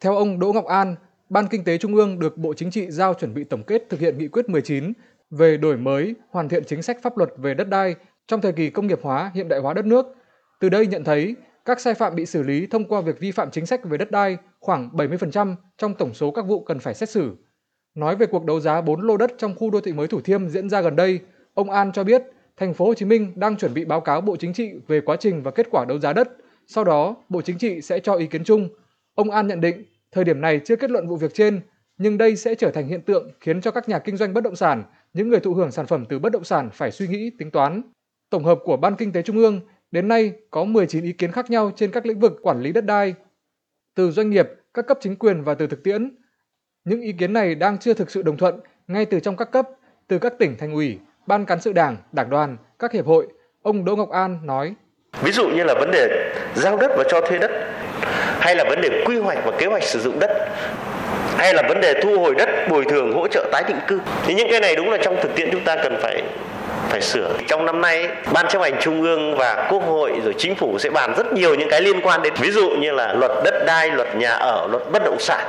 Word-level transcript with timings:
Theo 0.00 0.16
ông 0.16 0.38
Đỗ 0.38 0.52
Ngọc 0.52 0.66
An, 0.66 0.96
Ban 1.28 1.46
Kinh 1.46 1.64
tế 1.64 1.78
Trung 1.78 1.94
ương 1.94 2.18
được 2.18 2.36
Bộ 2.38 2.54
Chính 2.54 2.70
trị 2.70 2.90
giao 2.90 3.14
chuẩn 3.14 3.34
bị 3.34 3.44
tổng 3.44 3.62
kết 3.62 3.82
thực 3.88 4.00
hiện 4.00 4.18
nghị 4.18 4.28
quyết 4.28 4.48
19 4.48 4.92
về 5.30 5.56
đổi 5.56 5.76
mới, 5.76 6.14
hoàn 6.30 6.48
thiện 6.48 6.64
chính 6.64 6.82
sách 6.82 7.02
pháp 7.02 7.18
luật 7.18 7.30
về 7.36 7.54
đất 7.54 7.68
đai 7.68 7.94
trong 8.26 8.40
thời 8.40 8.52
kỳ 8.52 8.70
công 8.70 8.86
nghiệp 8.86 8.98
hóa, 9.02 9.30
hiện 9.34 9.48
đại 9.48 9.60
hóa 9.60 9.74
đất 9.74 9.86
nước. 9.86 10.06
Từ 10.60 10.68
đây 10.68 10.86
nhận 10.86 11.04
thấy, 11.04 11.36
các 11.64 11.80
sai 11.80 11.94
phạm 11.94 12.14
bị 12.14 12.26
xử 12.26 12.42
lý 12.42 12.66
thông 12.66 12.84
qua 12.84 13.00
việc 13.00 13.20
vi 13.20 13.32
phạm 13.32 13.50
chính 13.50 13.66
sách 13.66 13.84
về 13.84 13.98
đất 13.98 14.10
đai 14.10 14.36
khoảng 14.60 14.88
70% 14.92 15.54
trong 15.78 15.94
tổng 15.94 16.14
số 16.14 16.30
các 16.30 16.46
vụ 16.46 16.60
cần 16.60 16.78
phải 16.78 16.94
xét 16.94 17.08
xử. 17.08 17.36
Nói 17.94 18.16
về 18.16 18.26
cuộc 18.26 18.44
đấu 18.44 18.60
giá 18.60 18.80
4 18.80 19.00
lô 19.00 19.16
đất 19.16 19.32
trong 19.38 19.54
khu 19.54 19.70
đô 19.70 19.80
thị 19.80 19.92
mới 19.92 20.08
Thủ 20.08 20.20
Thiêm 20.20 20.48
diễn 20.48 20.70
ra 20.70 20.80
gần 20.80 20.96
đây, 20.96 21.20
ông 21.54 21.70
An 21.70 21.92
cho 21.92 22.04
biết 22.04 22.22
thành 22.56 22.74
phố 22.74 22.86
Hồ 22.86 22.94
Chí 22.94 23.04
Minh 23.04 23.32
đang 23.36 23.56
chuẩn 23.56 23.74
bị 23.74 23.84
báo 23.84 24.00
cáo 24.00 24.20
Bộ 24.20 24.36
Chính 24.36 24.52
trị 24.52 24.70
về 24.88 25.00
quá 25.00 25.16
trình 25.16 25.42
và 25.42 25.50
kết 25.50 25.66
quả 25.70 25.84
đấu 25.84 25.98
giá 25.98 26.12
đất. 26.12 26.28
Sau 26.66 26.84
đó, 26.84 27.16
Bộ 27.28 27.42
Chính 27.42 27.58
trị 27.58 27.80
sẽ 27.80 27.98
cho 28.00 28.14
ý 28.14 28.26
kiến 28.26 28.44
chung. 28.44 28.68
Ông 29.18 29.30
An 29.30 29.46
nhận 29.46 29.60
định, 29.60 29.84
thời 30.12 30.24
điểm 30.24 30.40
này 30.40 30.60
chưa 30.64 30.76
kết 30.76 30.90
luận 30.90 31.08
vụ 31.08 31.16
việc 31.16 31.34
trên, 31.34 31.60
nhưng 31.96 32.18
đây 32.18 32.36
sẽ 32.36 32.54
trở 32.54 32.70
thành 32.70 32.88
hiện 32.88 33.02
tượng 33.02 33.30
khiến 33.40 33.60
cho 33.60 33.70
các 33.70 33.88
nhà 33.88 33.98
kinh 33.98 34.16
doanh 34.16 34.34
bất 34.34 34.40
động 34.40 34.56
sản, 34.56 34.82
những 35.12 35.28
người 35.28 35.40
thụ 35.40 35.54
hưởng 35.54 35.70
sản 35.70 35.86
phẩm 35.86 36.04
từ 36.08 36.18
bất 36.18 36.32
động 36.32 36.44
sản 36.44 36.70
phải 36.72 36.90
suy 36.90 37.08
nghĩ, 37.08 37.30
tính 37.38 37.50
toán. 37.50 37.82
Tổng 38.30 38.44
hợp 38.44 38.58
của 38.64 38.76
Ban 38.76 38.96
Kinh 38.96 39.12
tế 39.12 39.22
Trung 39.22 39.36
ương, 39.36 39.60
đến 39.90 40.08
nay 40.08 40.32
có 40.50 40.64
19 40.64 41.04
ý 41.04 41.12
kiến 41.12 41.32
khác 41.32 41.50
nhau 41.50 41.72
trên 41.76 41.90
các 41.90 42.06
lĩnh 42.06 42.20
vực 42.20 42.32
quản 42.42 42.60
lý 42.60 42.72
đất 42.72 42.84
đai, 42.84 43.14
từ 43.94 44.10
doanh 44.10 44.30
nghiệp, 44.30 44.48
các 44.74 44.86
cấp 44.86 44.98
chính 45.00 45.16
quyền 45.16 45.42
và 45.42 45.54
từ 45.54 45.66
thực 45.66 45.82
tiễn. 45.82 46.16
Những 46.84 47.00
ý 47.00 47.12
kiến 47.12 47.32
này 47.32 47.54
đang 47.54 47.78
chưa 47.78 47.94
thực 47.94 48.10
sự 48.10 48.22
đồng 48.22 48.36
thuận 48.36 48.60
ngay 48.86 49.06
từ 49.06 49.20
trong 49.20 49.36
các 49.36 49.50
cấp, 49.52 49.68
từ 50.08 50.18
các 50.18 50.32
tỉnh 50.38 50.56
thành 50.58 50.72
ủy, 50.72 50.98
ban 51.26 51.44
cán 51.44 51.60
sự 51.60 51.72
đảng, 51.72 51.96
đảng 52.12 52.30
đoàn, 52.30 52.56
các 52.78 52.92
hiệp 52.92 53.06
hội. 53.06 53.28
Ông 53.62 53.84
Đỗ 53.84 53.96
Ngọc 53.96 54.10
An 54.10 54.38
nói: 54.46 54.74
Ví 55.22 55.32
dụ 55.32 55.48
như 55.48 55.64
là 55.64 55.74
vấn 55.78 55.90
đề 55.90 56.32
giao 56.56 56.76
đất 56.76 56.90
và 56.98 57.04
cho 57.10 57.20
thuê 57.20 57.38
đất 57.38 57.50
hay 58.48 58.56
là 58.56 58.64
vấn 58.64 58.80
đề 58.80 58.88
quy 59.04 59.18
hoạch 59.18 59.38
và 59.44 59.52
kế 59.58 59.66
hoạch 59.66 59.82
sử 59.82 60.00
dụng 60.00 60.18
đất? 60.18 60.30
Hay 61.36 61.54
là 61.54 61.62
vấn 61.68 61.80
đề 61.80 61.94
thu 62.02 62.18
hồi 62.18 62.34
đất, 62.34 62.48
bồi 62.68 62.84
thường, 62.84 63.12
hỗ 63.12 63.28
trợ 63.28 63.44
tái 63.52 63.64
định 63.68 63.76
cư? 63.86 64.00
Thì 64.26 64.34
những 64.34 64.50
cái 64.50 64.60
này 64.60 64.76
đúng 64.76 64.90
là 64.90 64.98
trong 65.02 65.16
thực 65.22 65.34
tiễn 65.34 65.48
chúng 65.52 65.64
ta 65.64 65.76
cần 65.76 65.98
phải 66.02 66.22
phải 66.88 67.00
sửa. 67.00 67.32
Trong 67.48 67.66
năm 67.66 67.80
nay, 67.80 68.08
ban 68.32 68.46
chấp 68.48 68.62
hành 68.62 68.74
trung 68.80 69.02
ương 69.02 69.36
và 69.36 69.66
quốc 69.70 69.82
hội 69.86 70.12
rồi 70.24 70.34
chính 70.38 70.54
phủ 70.54 70.78
sẽ 70.78 70.90
bàn 70.90 71.14
rất 71.16 71.32
nhiều 71.32 71.54
những 71.54 71.68
cái 71.70 71.80
liên 71.80 72.00
quan 72.00 72.22
đến, 72.22 72.34
ví 72.40 72.50
dụ 72.50 72.70
như 72.70 72.90
là 72.90 73.12
luật 73.12 73.30
đất 73.44 73.64
đai, 73.66 73.90
luật 73.90 74.16
nhà 74.16 74.30
ở, 74.30 74.66
luật 74.70 74.82
bất 74.92 75.02
động 75.04 75.18
sản. 75.20 75.46